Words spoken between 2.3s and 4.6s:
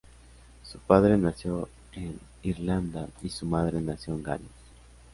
Irlanda y su madre nació en Gales.